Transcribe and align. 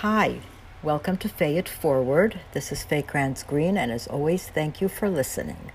Hi, 0.00 0.40
welcome 0.82 1.16
to 1.16 1.28
Fay 1.28 1.56
It 1.56 1.70
Forward. 1.70 2.40
This 2.52 2.70
is 2.70 2.82
Faye 2.82 3.00
Krantz 3.00 3.42
Green, 3.42 3.78
and 3.78 3.90
as 3.90 4.06
always, 4.06 4.46
thank 4.46 4.82
you 4.82 4.88
for 4.88 5.08
listening. 5.08 5.72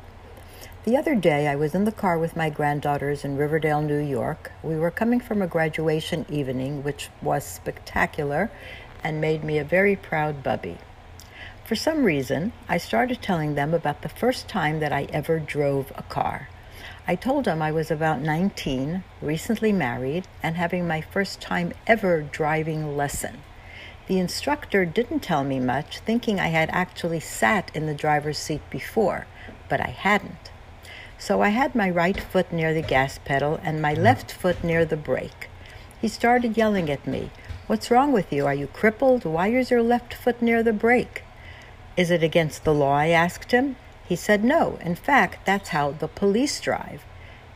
The 0.84 0.96
other 0.96 1.16
day, 1.16 1.48
I 1.48 1.56
was 1.56 1.74
in 1.74 1.86
the 1.86 1.92
car 1.92 2.20
with 2.20 2.36
my 2.36 2.52
granddaughters 2.52 3.26
in 3.26 3.36
Riverdale, 3.36 3.82
New 3.82 3.98
York. 3.98 4.52
We 4.62 4.76
were 4.76 4.92
coming 4.92 5.20
from 5.22 5.42
a 5.42 5.48
graduation 5.48 6.28
evening, 6.30 6.84
which 6.84 7.10
was 7.24 7.44
spectacular 7.44 8.52
and 9.04 9.20
made 9.20 9.44
me 9.44 9.58
a 9.58 9.64
very 9.64 9.96
proud 9.96 10.44
bubby. 10.44 10.78
For 11.66 11.76
some 11.76 12.04
reason, 12.04 12.54
I 12.70 12.78
started 12.78 13.24
telling 13.24 13.56
them 13.56 13.74
about 13.74 14.04
the 14.04 14.08
first 14.08 14.48
time 14.48 14.82
that 14.82 14.94
I 14.94 15.06
ever 15.06 15.40
drove 15.40 15.92
a 15.96 16.04
car. 16.04 16.48
I 17.08 17.16
told 17.16 17.46
them 17.46 17.60
I 17.60 17.72
was 17.72 17.90
about 17.90 18.22
19, 18.22 19.04
recently 19.20 19.72
married, 19.72 20.28
and 20.44 20.58
having 20.58 20.88
my 20.88 21.02
first 21.02 21.42
time 21.42 21.74
ever 21.88 22.22
driving 22.22 22.96
lesson. 22.96 23.40
The 24.12 24.20
instructor 24.20 24.84
didn't 24.84 25.22
tell 25.22 25.46
me 25.46 25.62
much, 25.62 26.00
thinking 26.00 26.38
I 26.38 26.48
had 26.48 26.70
actually 26.74 27.22
sat 27.22 27.72
in 27.74 27.86
the 27.86 27.94
driver's 27.94 28.38
seat 28.38 28.60
before, 28.70 29.26
but 29.70 29.80
I 29.80 29.92
hadn't. 29.92 30.52
So 31.18 31.42
I 31.42 31.48
had 31.48 31.76
my 31.76 31.90
right 31.90 32.20
foot 32.20 32.52
near 32.52 32.74
the 32.74 32.82
gas 32.82 33.20
pedal 33.24 33.58
and 33.64 33.82
my 33.82 33.94
left 33.94 34.30
foot 34.30 34.66
near 34.66 34.84
the 34.84 34.98
brake. 34.98 35.48
He 36.02 36.10
started 36.10 36.58
yelling 36.58 36.90
at 36.90 37.08
me, 37.08 37.32
What's 37.68 37.90
wrong 37.90 38.12
with 38.12 38.34
you? 38.34 38.46
Are 38.46 38.54
you 38.54 38.68
crippled? 38.68 39.24
Why 39.24 39.48
is 39.48 39.72
your 39.72 39.82
left 39.82 40.14
foot 40.14 40.42
near 40.42 40.62
the 40.62 40.74
brake? 40.74 41.24
Is 41.96 42.12
it 42.12 42.22
against 42.22 42.66
the 42.66 42.74
law? 42.74 42.98
I 42.98 43.08
asked 43.12 43.52
him. 43.52 43.78
He 44.06 44.18
said, 44.18 44.44
No. 44.44 44.78
In 44.82 44.96
fact, 44.96 45.46
that's 45.46 45.70
how 45.70 45.92
the 45.92 46.10
police 46.10 46.60
drive. 46.60 47.06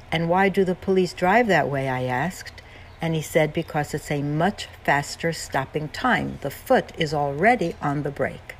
And 0.09 0.30
why 0.30 0.48
do 0.48 0.64
the 0.64 0.73
police 0.73 1.12
drive 1.12 1.48
that 1.48 1.70
way? 1.70 1.90
I 1.90 2.03
asked. 2.03 2.62
And 3.05 3.14
he 3.14 3.22
said, 3.22 3.54
Because 3.54 3.94
it's 3.94 4.09
a 4.09 4.23
much 4.23 4.67
faster 4.84 5.31
stopping 5.31 5.89
time. 5.89 6.39
The 6.42 6.50
foot 6.50 6.92
is 6.98 7.14
already 7.14 7.75
on 7.80 8.02
the 8.02 8.09
brake. 8.09 8.56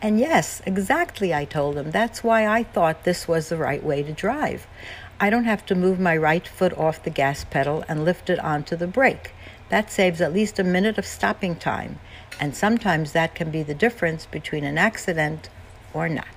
And 0.00 0.18
yes, 0.18 0.62
exactly, 0.64 1.34
I 1.34 1.44
told 1.44 1.76
him. 1.76 1.90
That's 1.90 2.24
why 2.24 2.46
I 2.46 2.62
thought 2.62 3.04
this 3.04 3.28
was 3.28 3.50
the 3.50 3.58
right 3.58 3.84
way 3.84 4.02
to 4.02 4.14
drive. 4.14 4.66
I 5.20 5.28
don't 5.28 5.44
have 5.44 5.66
to 5.66 5.74
move 5.74 6.00
my 6.00 6.16
right 6.16 6.48
foot 6.48 6.72
off 6.78 7.02
the 7.02 7.10
gas 7.10 7.44
pedal 7.44 7.84
and 7.86 8.02
lift 8.02 8.30
it 8.30 8.38
onto 8.38 8.76
the 8.76 8.86
brake. 8.86 9.32
That 9.68 9.92
saves 9.92 10.22
at 10.22 10.32
least 10.32 10.58
a 10.58 10.64
minute 10.64 10.96
of 10.96 11.04
stopping 11.04 11.54
time. 11.54 11.98
And 12.40 12.56
sometimes 12.56 13.12
that 13.12 13.34
can 13.34 13.50
be 13.50 13.62
the 13.62 13.74
difference 13.74 14.24
between 14.24 14.64
an 14.64 14.78
accident 14.78 15.50
or 15.92 16.08
not. 16.08 16.35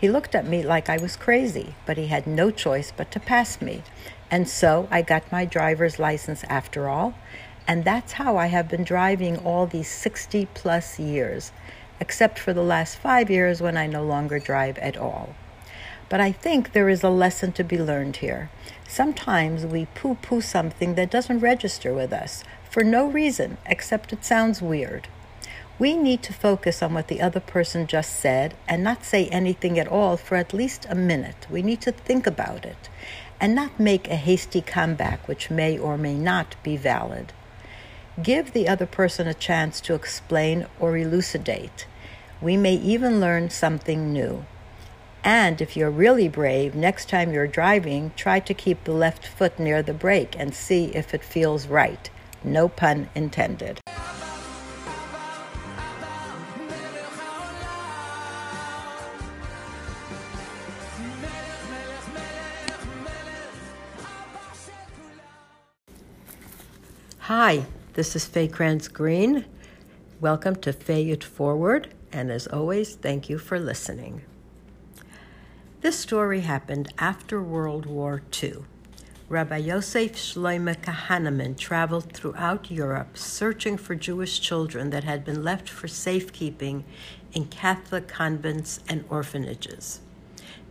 He 0.00 0.08
looked 0.08 0.34
at 0.36 0.46
me 0.46 0.62
like 0.62 0.88
I 0.88 0.96
was 0.96 1.16
crazy, 1.16 1.74
but 1.84 1.96
he 1.96 2.06
had 2.06 2.26
no 2.26 2.52
choice 2.52 2.92
but 2.96 3.10
to 3.10 3.20
pass 3.20 3.60
me. 3.60 3.82
And 4.30 4.48
so 4.48 4.86
I 4.90 5.02
got 5.02 5.32
my 5.32 5.44
driver's 5.44 5.98
license 5.98 6.44
after 6.44 6.88
all. 6.88 7.14
And 7.66 7.84
that's 7.84 8.12
how 8.12 8.36
I 8.36 8.46
have 8.46 8.68
been 8.68 8.84
driving 8.84 9.38
all 9.38 9.66
these 9.66 9.88
60 9.88 10.46
plus 10.54 10.98
years, 10.98 11.52
except 12.00 12.38
for 12.38 12.52
the 12.52 12.62
last 12.62 12.96
five 12.96 13.28
years 13.28 13.60
when 13.60 13.76
I 13.76 13.86
no 13.86 14.04
longer 14.04 14.38
drive 14.38 14.78
at 14.78 14.96
all. 14.96 15.34
But 16.08 16.20
I 16.20 16.32
think 16.32 16.72
there 16.72 16.88
is 16.88 17.02
a 17.02 17.10
lesson 17.10 17.52
to 17.52 17.64
be 17.64 17.76
learned 17.76 18.16
here. 18.16 18.50
Sometimes 18.88 19.66
we 19.66 19.86
poo 19.94 20.14
poo 20.22 20.40
something 20.40 20.94
that 20.94 21.10
doesn't 21.10 21.40
register 21.40 21.92
with 21.92 22.12
us 22.12 22.44
for 22.70 22.84
no 22.84 23.06
reason 23.06 23.58
except 23.66 24.12
it 24.12 24.24
sounds 24.24 24.62
weird. 24.62 25.08
We 25.78 25.96
need 25.96 26.24
to 26.24 26.32
focus 26.32 26.82
on 26.82 26.94
what 26.94 27.06
the 27.06 27.20
other 27.20 27.38
person 27.38 27.86
just 27.86 28.18
said 28.18 28.54
and 28.66 28.82
not 28.82 29.04
say 29.04 29.26
anything 29.28 29.78
at 29.78 29.86
all 29.86 30.16
for 30.16 30.34
at 30.34 30.52
least 30.52 30.86
a 30.88 30.96
minute. 30.96 31.46
We 31.48 31.62
need 31.62 31.80
to 31.82 31.92
think 31.92 32.26
about 32.26 32.64
it 32.64 32.88
and 33.40 33.54
not 33.54 33.78
make 33.78 34.08
a 34.08 34.16
hasty 34.16 34.60
comeback 34.60 35.28
which 35.28 35.50
may 35.50 35.78
or 35.78 35.96
may 35.96 36.14
not 36.14 36.56
be 36.64 36.76
valid. 36.76 37.32
Give 38.20 38.52
the 38.52 38.66
other 38.66 38.86
person 38.86 39.28
a 39.28 39.34
chance 39.34 39.80
to 39.82 39.94
explain 39.94 40.66
or 40.80 40.96
elucidate. 40.96 41.86
We 42.40 42.56
may 42.56 42.74
even 42.74 43.20
learn 43.20 43.50
something 43.50 44.12
new. 44.12 44.46
And 45.22 45.60
if 45.60 45.76
you're 45.76 45.90
really 45.90 46.28
brave, 46.28 46.74
next 46.74 47.08
time 47.08 47.32
you're 47.32 47.46
driving, 47.46 48.10
try 48.16 48.40
to 48.40 48.54
keep 48.54 48.82
the 48.82 48.92
left 48.92 49.24
foot 49.24 49.60
near 49.60 49.84
the 49.84 49.94
brake 49.94 50.34
and 50.36 50.52
see 50.52 50.86
if 50.86 51.14
it 51.14 51.22
feels 51.22 51.68
right. 51.68 52.10
No 52.42 52.68
pun 52.68 53.10
intended. 53.14 53.78
Hi, 67.28 67.66
this 67.92 68.16
is 68.16 68.24
Faye 68.24 68.48
Krantz 68.48 68.88
Green. 68.88 69.44
Welcome 70.18 70.56
to 70.62 70.72
Fay 70.72 71.10
It 71.10 71.22
Forward, 71.22 71.92
and 72.10 72.30
as 72.30 72.46
always, 72.46 72.94
thank 72.94 73.28
you 73.28 73.36
for 73.36 73.60
listening. 73.60 74.22
This 75.82 75.98
story 75.98 76.40
happened 76.40 76.90
after 76.96 77.42
World 77.42 77.84
War 77.84 78.22
II. 78.42 78.64
Rabbi 79.28 79.58
Yosef 79.58 80.14
Shloime 80.14 80.74
Kahaneman 80.76 81.58
traveled 81.58 82.14
throughout 82.14 82.70
Europe 82.70 83.18
searching 83.18 83.76
for 83.76 83.94
Jewish 83.94 84.40
children 84.40 84.88
that 84.88 85.04
had 85.04 85.22
been 85.22 85.44
left 85.44 85.68
for 85.68 85.86
safekeeping 85.86 86.82
in 87.34 87.44
Catholic 87.44 88.08
convents 88.08 88.80
and 88.88 89.04
orphanages. 89.10 90.00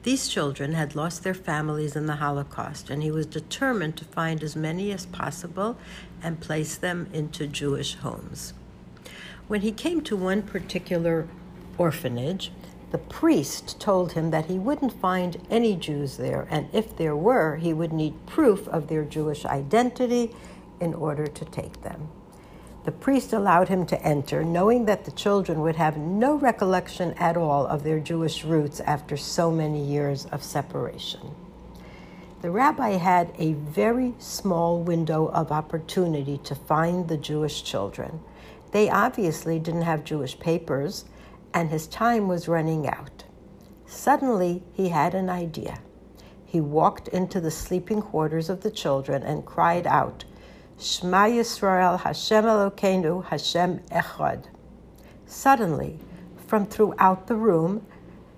These 0.07 0.29
children 0.29 0.71
had 0.71 0.95
lost 0.95 1.25
their 1.25 1.33
families 1.33 1.93
in 1.93 2.05
the 2.05 2.15
Holocaust, 2.15 2.89
and 2.89 3.03
he 3.03 3.11
was 3.11 3.25
determined 3.25 3.97
to 3.97 4.05
find 4.05 4.41
as 4.41 4.55
many 4.55 4.93
as 4.93 5.05
possible 5.05 5.75
and 6.23 6.39
place 6.39 6.77
them 6.77 7.09
into 7.11 7.45
Jewish 7.45 7.95
homes. 7.95 8.53
When 9.49 9.63
he 9.63 9.73
came 9.73 9.99
to 10.03 10.15
one 10.15 10.43
particular 10.43 11.27
orphanage, 11.77 12.53
the 12.91 12.99
priest 12.99 13.81
told 13.81 14.13
him 14.13 14.31
that 14.31 14.45
he 14.45 14.57
wouldn't 14.57 14.97
find 15.01 15.45
any 15.49 15.75
Jews 15.75 16.15
there, 16.15 16.47
and 16.49 16.69
if 16.71 16.95
there 16.95 17.17
were, 17.17 17.57
he 17.57 17.73
would 17.73 17.91
need 17.91 18.25
proof 18.27 18.65
of 18.69 18.87
their 18.87 19.03
Jewish 19.03 19.43
identity 19.43 20.33
in 20.79 20.93
order 20.93 21.27
to 21.27 21.43
take 21.43 21.81
them. 21.81 22.07
The 22.87 22.93
priest 22.93 23.33
allowed 23.33 23.67
him 23.67 23.85
to 23.87 24.01
enter, 24.01 24.45
knowing 24.45 24.85
that 24.85 25.03
the 25.03 25.11
children 25.11 25.59
would 25.59 25.75
have 25.75 25.97
no 25.97 26.35
recollection 26.35 27.13
at 27.15 27.35
all 27.35 27.67
of 27.67 27.83
their 27.83 27.99
Jewish 27.99 28.45
roots 28.45 28.79
after 28.79 29.17
so 29.17 29.51
many 29.51 29.83
years 29.83 30.25
of 30.27 30.41
separation. 30.41 31.35
The 32.41 32.49
rabbi 32.49 32.91
had 32.91 33.33
a 33.37 33.55
very 33.55 34.15
small 34.19 34.79
window 34.81 35.27
of 35.27 35.51
opportunity 35.51 36.37
to 36.45 36.55
find 36.55 37.09
the 37.09 37.17
Jewish 37.17 37.61
children. 37.61 38.21
They 38.71 38.89
obviously 38.89 39.59
didn't 39.59 39.81
have 39.81 40.05
Jewish 40.05 40.39
papers, 40.39 41.03
and 41.53 41.69
his 41.69 41.87
time 41.87 42.29
was 42.29 42.47
running 42.47 42.87
out. 42.87 43.25
Suddenly, 43.85 44.63
he 44.71 44.87
had 44.87 45.13
an 45.13 45.29
idea. 45.29 45.79
He 46.45 46.61
walked 46.61 47.09
into 47.09 47.41
the 47.41 47.51
sleeping 47.51 48.01
quarters 48.01 48.49
of 48.49 48.61
the 48.61 48.71
children 48.71 49.23
and 49.23 49.45
cried 49.45 49.85
out, 49.85 50.23
Shema 50.79 51.25
Yisrael, 51.25 52.01
Hashem 52.01 52.45
Elokeinu, 52.45 53.25
Hashem 53.25 53.79
Echad. 53.89 54.43
Suddenly, 55.25 55.97
from 56.45 56.67
throughout 56.67 57.25
the 57.25 57.35
room, 57.35 57.83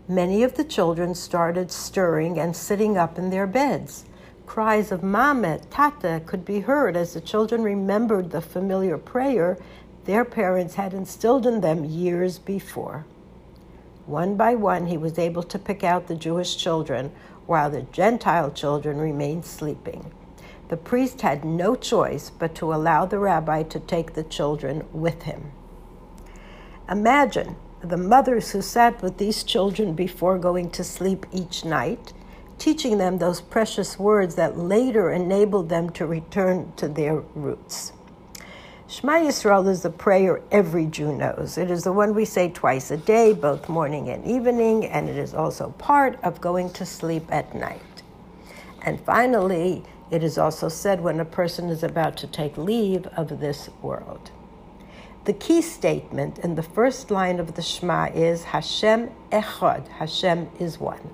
many 0.08 0.44
of 0.44 0.56
the 0.56 0.64
children 0.64 1.14
started 1.14 1.70
stirring 1.70 2.40
and 2.40 2.56
sitting 2.56 2.98
up 2.98 3.18
in 3.18 3.30
their 3.30 3.46
beds. 3.46 4.06
Cries 4.46 4.90
of 4.90 5.04
Mama, 5.04 5.60
Tata 5.70 6.22
could 6.26 6.46
be 6.46 6.62
heard 6.62 6.96
as 6.96 7.14
the 7.14 7.20
children 7.20 7.62
remembered 7.62 8.32
the 8.32 8.42
familiar 8.42 8.98
prayer 8.98 9.58
their 10.06 10.24
parents 10.24 10.76
had 10.76 10.94
instilled 10.94 11.46
in 11.46 11.60
them 11.60 11.84
years 11.84 12.40
before. 12.40 13.06
One 14.06 14.38
by 14.38 14.56
one, 14.56 14.88
he 14.88 14.98
was 14.98 15.20
able 15.20 15.44
to 15.44 15.60
pick 15.60 15.84
out 15.84 16.08
the 16.08 16.16
Jewish 16.16 16.56
children 16.56 17.12
while 17.48 17.70
the 17.70 17.82
Gentile 17.82 18.50
children 18.50 18.98
remained 18.98 19.46
sleeping. 19.46 20.10
The 20.70 20.78
priest 20.78 21.22
had 21.22 21.44
no 21.44 21.76
choice 21.76 22.30
but 22.30 22.56
to 22.56 22.74
allow 22.74 23.06
the 23.06 23.20
rabbi 23.20 23.64
to 23.64 23.80
take 23.80 24.14
the 24.14 24.24
children 24.24 24.86
with 24.94 25.24
him. 25.24 25.52
Imagine 26.90 27.56
the 27.82 27.98
mothers 27.98 28.52
who 28.52 28.62
sat 28.62 29.02
with 29.02 29.18
these 29.18 29.44
children 29.44 29.94
before 29.94 30.38
going 30.38 30.70
to 30.72 30.84
sleep 30.84 31.26
each 31.32 31.66
night, 31.66 32.14
teaching 32.60 32.98
them 32.98 33.18
those 33.18 33.42
precious 33.42 33.98
words 33.98 34.36
that 34.36 34.58
later 34.58 35.12
enabled 35.12 35.70
them 35.70 35.90
to 35.92 36.06
return 36.06 36.72
to 36.76 36.88
their 36.88 37.16
roots. 37.34 37.94
Shema 38.88 39.14
Yisrael 39.14 39.68
is 39.68 39.84
the 39.84 39.90
prayer 39.90 40.42
every 40.52 40.86
Jew 40.88 41.16
knows. 41.16 41.58
It 41.58 41.70
is 41.70 41.84
the 41.84 41.94
one 41.94 42.16
we 42.16 42.26
say 42.26 42.50
twice 42.50 42.90
a 42.92 42.98
day, 42.98 43.34
both 43.34 43.70
morning 43.70 44.10
and 44.10 44.26
evening, 44.26 44.86
and 44.86 45.08
it 45.08 45.16
is 45.16 45.34
also 45.34 45.70
part 45.78 46.20
of 46.24 46.42
going 46.42 46.72
to 46.72 46.86
sleep 46.86 47.26
at 47.30 47.56
night. 47.56 47.82
And 48.82 49.00
finally, 49.02 49.84
it 50.12 50.24
is 50.24 50.38
also 50.38 50.70
said 50.70 51.02
when 51.02 51.20
a 51.20 51.26
person 51.26 51.70
is 51.70 51.84
about 51.84 52.18
to 52.18 52.28
take 52.28 52.58
leave 52.58 53.06
of 53.08 53.40
this 53.40 53.70
world. 53.82 54.32
The 55.26 55.34
key 55.34 55.62
statement 55.62 56.40
in 56.40 56.56
the 56.56 56.64
first 56.64 57.12
line 57.12 57.40
of 57.40 57.56
the 57.56 57.62
Shema 57.62 58.06
is 58.08 58.46
Hashem 58.46 59.12
Echad, 59.32 59.88
Hashem 59.88 60.50
is 60.60 60.80
one. 60.80 61.12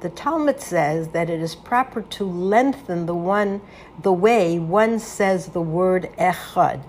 The 0.00 0.10
Talmud 0.10 0.60
says 0.60 1.08
that 1.08 1.30
it 1.30 1.40
is 1.40 1.54
proper 1.54 2.02
to 2.02 2.24
lengthen 2.24 3.06
the 3.06 3.14
one 3.14 3.60
the 4.00 4.12
way 4.12 4.58
one 4.58 4.98
says 4.98 5.46
the 5.46 5.62
word 5.62 6.10
Echad. 6.18 6.82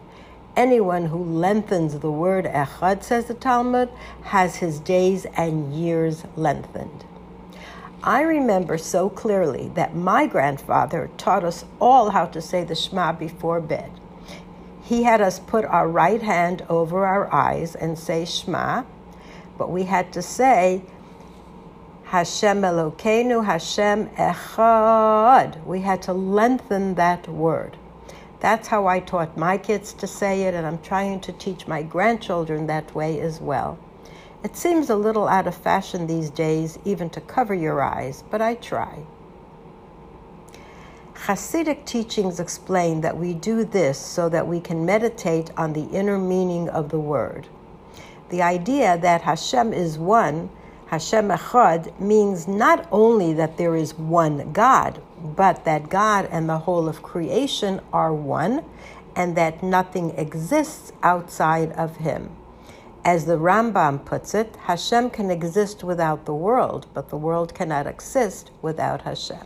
Anyone 0.55 1.07
who 1.07 1.23
lengthens 1.23 1.97
the 1.97 2.11
word 2.11 2.45
echad, 2.45 3.03
says 3.03 3.25
the 3.25 3.33
Talmud, 3.33 3.89
has 4.21 4.57
his 4.57 4.79
days 4.79 5.25
and 5.35 5.73
years 5.73 6.23
lengthened. 6.35 7.05
I 8.05 8.21
remember 8.23 8.77
so 8.77 9.09
clearly 9.09 9.71
that 9.75 9.95
my 9.95 10.27
grandfather 10.27 11.09
taught 11.17 11.45
us 11.45 11.63
all 11.79 12.09
how 12.09 12.25
to 12.25 12.41
say 12.41 12.65
the 12.65 12.75
Shema 12.75 13.13
before 13.13 13.61
bed. 13.61 13.91
He 14.83 15.03
had 15.03 15.21
us 15.21 15.39
put 15.39 15.63
our 15.63 15.87
right 15.87 16.21
hand 16.21 16.65
over 16.67 17.05
our 17.05 17.33
eyes 17.33 17.75
and 17.75 17.97
say 17.97 18.25
Shema, 18.25 18.83
but 19.57 19.71
we 19.71 19.83
had 19.83 20.11
to 20.13 20.21
say 20.21 20.81
Hashem 22.03 22.61
Elokeinu, 22.61 23.45
Hashem 23.45 24.09
Echad. 24.09 25.65
We 25.65 25.79
had 25.79 26.01
to 26.01 26.13
lengthen 26.13 26.95
that 26.95 27.29
word. 27.29 27.77
That's 28.41 28.67
how 28.67 28.85
I 28.85 28.99
taught 28.99 29.37
my 29.37 29.57
kids 29.57 29.93
to 29.93 30.07
say 30.07 30.41
it, 30.43 30.53
and 30.53 30.67
I'm 30.67 30.81
trying 30.81 31.21
to 31.21 31.31
teach 31.31 31.67
my 31.67 31.81
grandchildren 31.81 32.67
that 32.67 32.93
way 32.93 33.21
as 33.21 33.39
well. 33.39 33.79
It 34.43 34.57
seems 34.57 34.89
a 34.89 34.97
little 34.97 35.29
out 35.29 35.47
of 35.47 35.55
fashion 35.55 36.05
these 36.05 36.29
days 36.29 36.77
even 36.83 37.09
to 37.11 37.21
cover 37.21 37.53
your 37.53 37.81
eyes, 37.81 38.25
but 38.29 38.41
I 38.41 38.55
try. 38.55 39.03
Hasidic 41.13 41.85
teachings 41.85 42.41
explain 42.41 42.99
that 43.01 43.17
we 43.17 43.33
do 43.33 43.63
this 43.63 43.97
so 43.97 44.27
that 44.27 44.45
we 44.45 44.59
can 44.59 44.85
meditate 44.85 45.49
on 45.55 45.71
the 45.71 45.85
inner 45.85 46.19
meaning 46.19 46.67
of 46.67 46.89
the 46.89 46.99
word. 46.99 47.47
The 48.27 48.41
idea 48.41 48.97
that 48.97 49.21
Hashem 49.21 49.71
is 49.71 49.97
one, 49.97 50.49
Hashem 50.87 51.29
Echad, 51.29 51.97
means 51.97 52.45
not 52.45 52.85
only 52.91 53.31
that 53.33 53.55
there 53.57 53.77
is 53.77 53.93
one 53.93 54.51
God, 54.51 55.01
but 55.23 55.63
that 55.63 55.89
God 55.89 56.27
and 56.29 56.49
the 56.49 56.57
whole 56.57 56.89
of 56.89 57.01
creation 57.01 57.79
are 57.93 58.13
one, 58.13 58.65
and 59.15 59.37
that 59.37 59.63
nothing 59.63 60.09
exists 60.17 60.91
outside 61.01 61.71
of 61.71 61.95
Him. 61.97 62.35
As 63.05 63.25
the 63.25 63.37
Rambam 63.37 64.05
puts 64.05 64.33
it, 64.33 64.55
Hashem 64.63 65.09
can 65.09 65.29
exist 65.29 65.83
without 65.83 66.25
the 66.25 66.33
world, 66.33 66.87
but 66.93 67.09
the 67.09 67.17
world 67.17 67.53
cannot 67.53 67.85
exist 67.85 68.49
without 68.61 69.01
Hashem. 69.01 69.45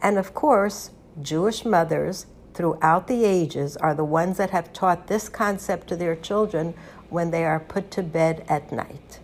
And 0.00 0.16
of 0.16 0.32
course, 0.32 0.90
Jewish 1.20 1.64
mothers 1.64 2.26
throughout 2.54 3.08
the 3.08 3.24
ages 3.24 3.76
are 3.78 3.94
the 3.94 4.04
ones 4.04 4.36
that 4.36 4.50
have 4.50 4.72
taught 4.72 5.08
this 5.08 5.28
concept 5.28 5.88
to 5.88 5.96
their 5.96 6.14
children 6.14 6.74
when 7.10 7.32
they 7.32 7.44
are 7.44 7.58
put 7.58 7.90
to 7.92 8.02
bed 8.02 8.44
at 8.48 8.70
night. 8.70 9.18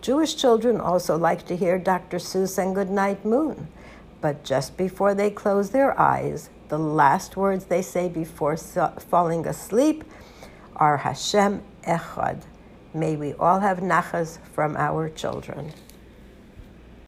Jewish 0.00 0.34
children 0.34 0.80
also 0.80 1.16
like 1.16 1.46
to 1.46 1.56
hear 1.56 1.78
Dr. 1.78 2.18
Seuss 2.18 2.58
and 2.58 2.74
Goodnight 2.74 3.24
Moon, 3.24 3.68
but 4.20 4.42
just 4.42 4.76
before 4.76 5.14
they 5.14 5.30
close 5.30 5.70
their 5.70 5.98
eyes, 6.00 6.50
the 6.68 6.78
last 6.78 7.36
words 7.36 7.66
they 7.66 7.82
say 7.82 8.08
before 8.08 8.56
falling 8.56 9.46
asleep 9.46 10.02
are 10.80 10.96
Hashem 10.96 11.62
Echad. 11.86 12.42
May 12.94 13.14
we 13.14 13.34
all 13.34 13.60
have 13.60 13.80
nachas 13.80 14.38
from 14.54 14.76
our 14.78 15.10
children. 15.10 15.72